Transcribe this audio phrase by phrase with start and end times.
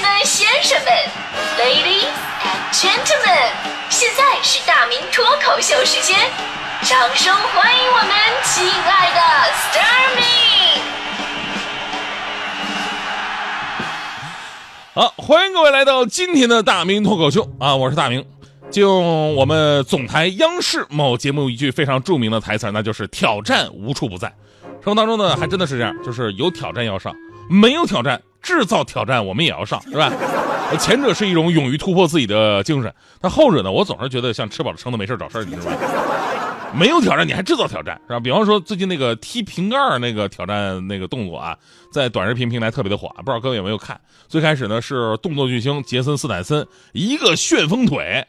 [0.00, 0.92] 们、先生们
[1.58, 2.08] ，Ladies
[2.42, 3.52] and Gentlemen，
[3.90, 6.18] 现在是大明脱口秀时间，
[6.82, 8.10] 掌声欢迎我们
[8.44, 9.20] 亲爱的
[9.52, 10.22] s t a r m y
[14.94, 17.76] 好，欢迎各位来到今天的大明脱口秀啊！
[17.76, 18.24] 我是大明，
[18.70, 24.32] 就我们总台央视某节目一句非常著名的台词，那就是“挑战无处不在”。
[24.82, 27.14] 生活当中呢，还真的是这样，就是有挑战要上，
[27.50, 30.12] 没有挑战，制造挑战我们也要上，是吧？
[30.78, 35.76] 前者是一种勇于突破自己的精神，但后者呢，我总是觉得像吃饱了撑的没事找事儿，你知道吧？
[36.72, 38.20] 没有挑战，你还制造挑战，是吧？
[38.20, 40.86] 比方说最近那个踢瓶盖那个挑战。
[40.86, 41.56] 那个动作啊，
[41.92, 44.00] 在短视频平台特别的火，不知道各位有没有看？
[44.28, 48.24] 最开始呢是动作巨星杰森斯坦森一个旋风腿，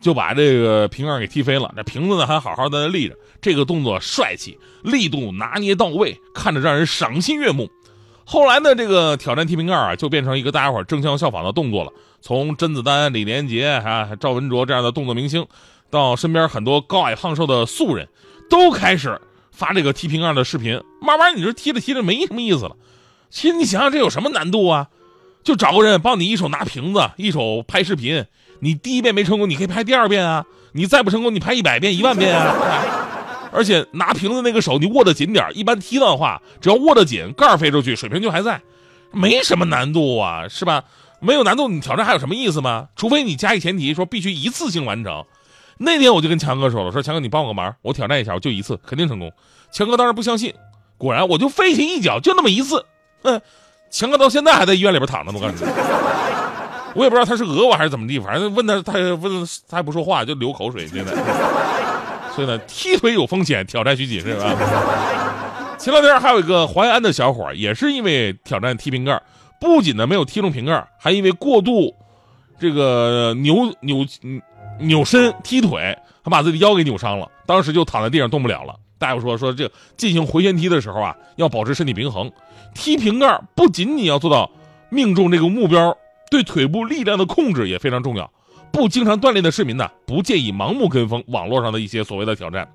[0.00, 7.68] 就把这个瓶盖给踢飞了，这瓶子呢还好好在那立着，这个动作帅气，力度拿捏到位，看着让人赏心悦目。
[8.32, 11.90] 后来呢，这个挑战踢瓶盖啊，就变成一个大家伙争相效仿的动作了。
[12.20, 15.44] 从甄子丹、李连杰啊、赵文卓这样的动作明星，
[15.90, 18.08] 到身边很多高矮胖瘦的素人，
[18.48, 19.20] 都开始
[19.50, 20.80] 发这个踢瓶盖的视频。
[21.02, 22.76] 慢慢，你说踢着踢着没什么意思了。
[23.30, 24.86] 其实你想想，这有什么难度啊？
[25.42, 28.24] 就找个人帮你一手拿瓶子，一手拍视频。
[28.60, 30.46] 你第一遍没成功，你可以拍第二遍啊。
[30.70, 32.54] 你再不成功，你拍一百遍、一万遍啊。
[33.52, 38.60] 而且拿瓶子那个手，你握得紧点一般踢的话，只要握得紧，盖儿飞出去，水平就还在，
[39.12, 40.84] 没什么难度啊，是吧？
[41.20, 42.88] 没有难度，你挑战还有什么意思吗？
[42.96, 45.24] 除非你加一前提，说必须一次性完成。
[45.78, 49.32] 那天我就跟强哥说了，说强哥你帮我个忙，我挑战一下，我就一次，肯定成功。
[49.70, 50.54] 强哥当时不相信，
[50.96, 52.84] 果然我就飞起一脚，就那么一次。
[53.22, 53.40] 嗯，
[53.90, 55.70] 强哥到现在还在医院里边躺着呢，我告诉你。
[56.94, 61.12] 我也不知道他是讹我还是怎么地，反正问他，他问他还不说话，就流口水，现在。
[62.40, 65.76] 所以呢，踢腿有风险，挑战需谨慎啊。
[65.78, 69.20] 前两天还有一个淮安的小伙，也是因为挑战踢瓶盖，
[69.60, 71.94] 不仅呢没有踢中瓶盖，还因为过度
[72.58, 74.06] 这个扭扭
[74.78, 77.30] 扭身踢腿，还把自己腰给扭伤了。
[77.44, 78.74] 当时就躺在地上动不了了。
[78.98, 82.32] 大夫说说这进行回旋踢的时候啊，要保持身体平衡。
[82.72, 84.50] 踢瓶盖不仅仅要做到
[84.88, 85.94] 命中这个目标，
[86.30, 88.30] 对腿部力量的控制也非常重要。
[88.72, 92.68] 不经常锻炼的市民呢，不建议盲目跟风网络上的一些所谓的挑战。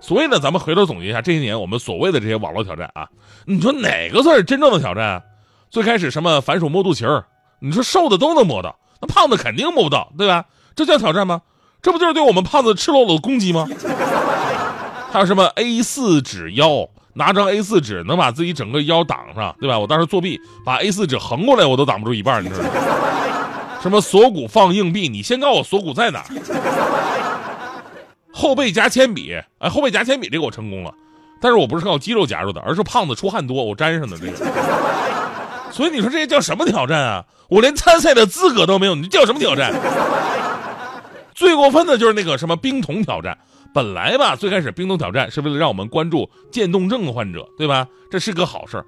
[0.00, 3.08] 所以呢，咱们回头总结一下这些年我们所谓的这些网络挑战啊，
[3.46, 5.22] 你说哪个算是真正的挑战？
[5.70, 7.24] 最开始什么反手摸肚脐儿，
[7.60, 10.44] 你说瘦的都能摸到，那胖子肯定摸不到，对吧？
[10.74, 11.40] 这叫挑战吗？
[11.80, 13.68] 这不就是对我们胖子赤裸裸的攻击吗？
[15.12, 19.78] 还有什么 A 四纸腰，拿张 A 四纸能把自己整个腰挡上，对吧？
[19.78, 22.70] 我当时作弊，把 A 四纸横过来，我都挡不住一半，你知道吗？
[23.82, 25.08] 什么锁骨放硬币？
[25.08, 26.26] 你先告诉我锁骨在哪儿？
[28.32, 30.94] 后背夹铅笔，哎，后背夹铅笔这个我成功了，
[31.40, 34.32] 但是我不是靠肌肉夹住的，而是胖子出汗多，我粘上的这个。
[35.72, 37.24] 所以你说这些叫什么挑战啊？
[37.48, 39.74] 我连参赛的资格都没有，你叫什么挑战？
[41.34, 43.36] 最过分的就是那个什么冰桶挑战，
[43.74, 47.86] 本来吧，最开始冰桶挑战是为了让我们关注渐冻症患者，对吧？
[48.10, 48.82] 这是个好事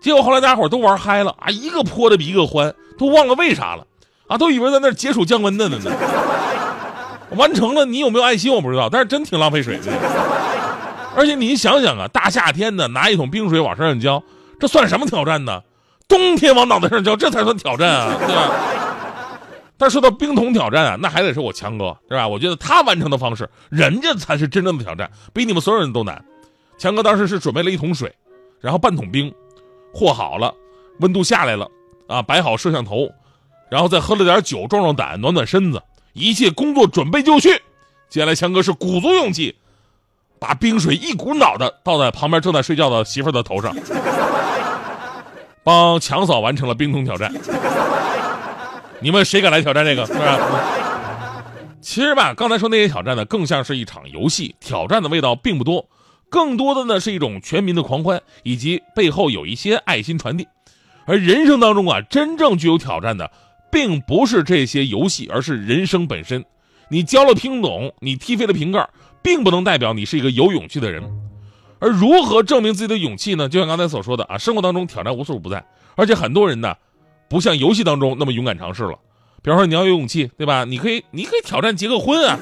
[0.00, 3.86] 结果后来大家伙都玩嗨了啊，一个泼的比一个欢，都忘了为啥了。
[4.32, 5.90] 啊，都以为在那解暑降温的呢呢，
[7.36, 9.92] 完成了，你有没有爱心我不知道，但是真挺浪费水的。
[11.14, 14.22] 而且你想想啊，大夏天的拿一桶冰水往身上浇，
[14.58, 15.60] 这算什么挑战呢？
[16.08, 18.50] 冬天往脑袋上浇，这才算挑战啊，对吧？
[19.76, 22.26] 但说到冰桶挑战啊，那还得是我强哥，是吧？
[22.26, 26.24] 我觉得他完成的方式，人家才是真正的挑战，比你们所有人都难。
[26.78, 28.10] 强哥当时是准备了一桶水，
[28.62, 29.30] 然后半桶冰，
[29.92, 30.54] 和好了，
[31.00, 31.68] 温度下来了，
[32.06, 33.10] 啊，摆好摄像头。
[33.72, 37.48] 然后再喝了点酒壮壮胆暖暖身子，一切工作准备就绪。
[38.10, 39.56] 接下来强哥是鼓足勇气，
[40.38, 43.74] 把冰水一股脑的倒在旁边正在睡觉的媳妇的头上，
[45.64, 47.32] 帮强嫂完成了冰桶挑战。
[49.00, 50.04] 你们谁敢来挑战这个？
[50.04, 50.38] 是吧？
[51.80, 55.88] 其实吧，刚才说那些挑战呢，更像是一场游戏，挑战的味道并不多，
[56.28, 60.46] 更多的呢是一种全民的狂欢，以及背后有一些爱心传递。
[61.06, 63.30] 而人生当中啊，真正具有挑战的。
[63.72, 66.44] 并不是这些游戏，而是人生本身。
[66.90, 68.86] 你交了听懂，你踢飞了瓶盖，
[69.22, 71.02] 并不能代表你是一个有勇气的人。
[71.78, 73.48] 而如何证明自己的勇气呢？
[73.48, 75.64] 就像刚才所说的啊，生活当中挑战无处不在，
[75.96, 76.76] 而且很多人呢，
[77.28, 78.98] 不像游戏当中那么勇敢尝试了。
[79.42, 80.64] 比方说你要有勇气，对吧？
[80.64, 82.38] 你可以，你可以挑战结个婚啊。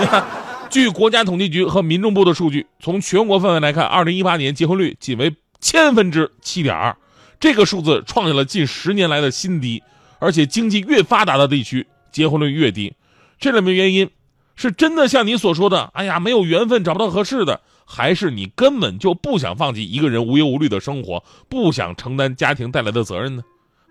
[0.00, 0.24] 你看，
[0.70, 6.96] 据国家统计局和民政部的数据，从全国范围来看，二零一八年结婚率仅为千分之七点二，
[7.40, 9.82] 这个数字创下了近十年来的新低。
[10.22, 12.94] 而且经济越发达的地区，结婚率越低，
[13.40, 14.08] 这里面原因，
[14.54, 23.42] 是真的像你所说的，哎呀，没有缘分，找不到合适的，还是你根本就不想放弃一个人无忧无虑的生活，不想承担家庭带来的责任呢？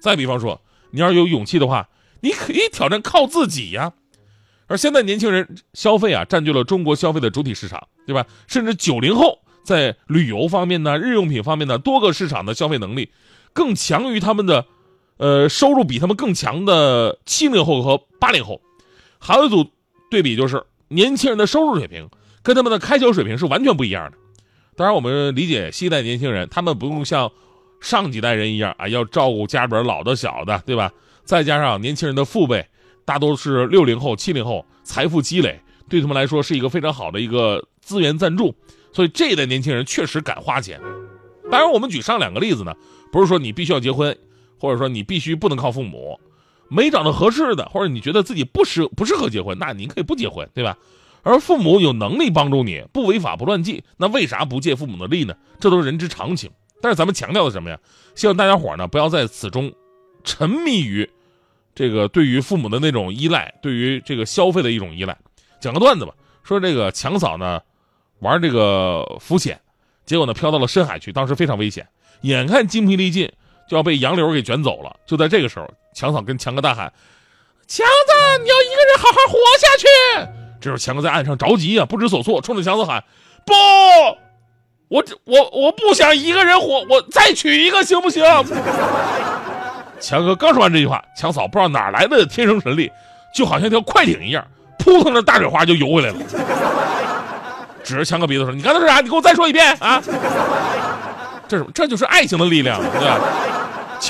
[0.00, 0.60] 再比方说，
[0.92, 1.88] 你要是有勇气的话，
[2.20, 3.92] 你可以挑战靠自己呀。
[4.68, 8.24] 而现在年轻人消费啊，占据了中国消费的主体市场，对吧？
[8.46, 13.10] 甚至九零后在旅游方面呢、日用品方面呢，多个市场的消费能力
[13.52, 14.66] 更强于他们的，
[15.20, 18.58] 呃，收入比他们更强的七零后和八零后。
[19.18, 19.66] 还有一组
[20.10, 22.08] 对比就是，年轻人的收入水平
[22.42, 24.16] 跟他们的开销水平是完全不一样的。
[24.76, 27.30] 当然，我们理解新一代年轻人，他们不用像
[27.82, 30.90] 上几代人一样啊，要照顾家里边老的小的，对吧？
[31.22, 32.66] 再加上年轻人的父辈。
[33.04, 38.54] 大多是六零后、七零后，财富积累对他们来说是一个非常好的一个资源赞助，
[38.90, 40.80] 所以这一代年轻人确实敢花钱。
[41.50, 42.74] 当然，我们举上两个例子呢，
[43.12, 44.16] 不是说你必须要结婚，
[44.60, 46.20] 或者说你必须不能靠父母，
[46.68, 50.76] 没找到合适的，或者你觉得自己不适不适合结婚，那您可以不结婚，对吧？
[51.22, 55.34] 而父母有能力帮助你，不违法不乱纪，那为啥不借父母的力呢？
[55.58, 56.50] 这都是人之常情。
[56.82, 57.78] 但是咱们强调的什么呀？
[58.14, 59.72] 希望大家伙呢不要在此中
[60.24, 61.08] 沉迷于。
[61.74, 65.16] 这个对于父母的那种依赖，对于这个消费的一种依赖，
[65.60, 66.12] 讲个段子吧。
[66.42, 67.60] 说这个强嫂呢，
[68.18, 69.60] 玩这个浮潜，
[70.04, 71.86] 结果呢漂到了深海去，当时非常危险，
[72.22, 73.30] 眼看精疲力尽
[73.70, 74.96] 就要被洋流给卷走了。
[75.06, 76.92] 就在这个时候，强嫂跟强哥大喊
[77.68, 79.86] ：“强子，你要一个人好好活下去。”
[80.60, 83.04] 这时候强哥在岸上着急啊，不知所措，冲着强子喊
[83.46, 83.54] ：“不，
[84.88, 88.24] 我我我不想一个人活，我再娶一个行不行？”
[90.00, 92.90] 强哥刚说完这句话，强嫂不知道哪来的天生神力，
[93.32, 94.44] 就好像一条快艇一样，
[94.80, 96.16] 扑腾着大水花就游回来了。
[97.84, 99.00] 指着强哥鼻子说：“你刚才说啥？
[99.00, 100.02] 你给我再说一遍啊！”
[101.48, 101.70] 这什么？
[101.74, 103.18] 这就是爱情的力量，对吧？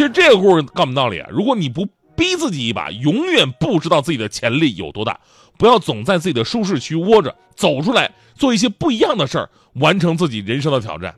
[0.00, 1.86] 其实这个故事告诉我们道理啊：如果你不
[2.16, 5.20] 逼自己一把，永远不知道自己的潜力有多大。
[5.58, 11.14] 不要总在自己的舒适区窝着，走出来做一些不一样的事儿，完成自己人生的挑战。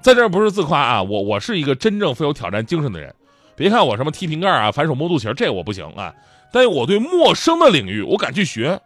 [0.00, 3.12] 在这儿不是自夸啊，我我是一个真正富有挑战精神的人。
[3.56, 6.14] 别看我什么踢瓶盖啊、反手摸肚脐这我不行啊。
[6.52, 8.80] 但是我对陌生的领域，我敢去学。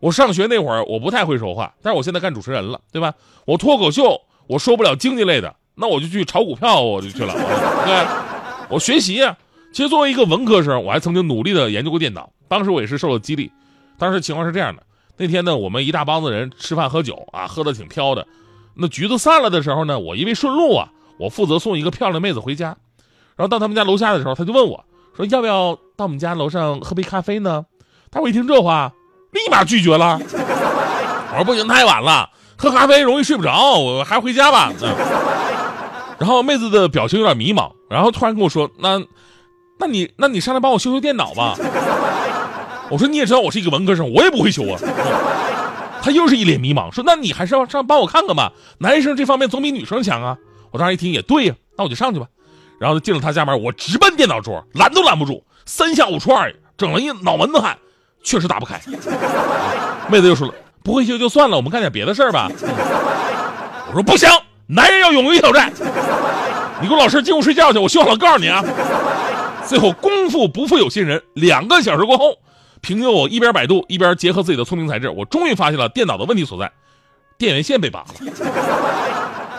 [0.00, 3.14] 我上学那会儿，我不太会说话，但是我现在干主持人了，对吧？
[3.46, 7.32] 我脱口秀，我说不了经济类的，那我就去炒股票，我就去了。
[7.32, 8.06] 对，
[8.68, 9.36] 我学习啊。
[9.72, 12.30] 其实作为一个文科生，我还曾经努力的研究过电脑。
[12.48, 13.52] 当时我也是受了激励。
[13.98, 14.82] 当时情况是这样的：
[15.18, 18.26] 那天呢，我们一大帮子人吃饭喝酒啊，喝的挺飘的。
[18.74, 22.76] 那局子散了的时候呢，我因为顺路啊，我负责送一个漂亮妹子回家。
[23.36, 24.82] 然后到他们家楼下的时候，他就问我
[25.14, 27.66] 说：“要不要到我们家楼上喝杯咖啡呢？”
[28.10, 28.92] 但我一听这话，
[29.32, 30.18] 立马拒绝了。
[30.22, 34.72] 我说：“不行，太晚了，喝咖啡容易睡不着，我还回家吧。”
[36.18, 39.00] 然后妹子的表情有点迷茫，然后突然跟我说：“那，
[39.78, 41.56] 那你，那你上来帮我修修电脑吧。
[42.90, 44.78] ”我说：“你也知道我是一个文科生，我也不会修啊。
[46.02, 50.36] ”他又是一脸迷茫，说：“那你还是要上帮我看看吧，男生这方面总比女生强啊。”
[50.72, 52.26] 我当时一听也对呀，那我就上去吧。
[52.78, 55.42] 然后进了他家门，我直奔电脑桌，拦都拦不住。
[55.64, 57.76] 三下五除二，整了一脑门子汗，
[58.22, 58.80] 确实打不开。
[60.08, 60.54] 妹子又说了
[60.84, 62.48] ：“不会修就算了，我们干点别的事儿吧。”
[63.88, 64.28] 我说：“不行，
[64.66, 65.72] 男人要勇于挑战。
[66.80, 68.64] 你给我老实进屋睡觉去，我修好了告诉你啊。”
[69.66, 72.38] 最后功夫不负有心人，两个小时过后，
[72.80, 76.70] 凭借我一边百度一边结合自己的聪明才智，我终于发现了电脑的问题所在，
[77.36, 78.06] 电源线被拔了。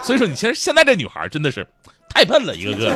[0.03, 1.67] 所以说，你其实现在这女孩真的是。
[2.09, 2.95] 太笨了，一个个。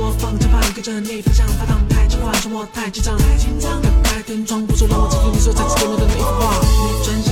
[0.00, 3.82] 我放着放，跟着你方向，发烫太奇怪，说我太紧张，太紧张。
[3.82, 7.27] 打开天窗，不说让我记住你说再次对面的那幅画，你专心。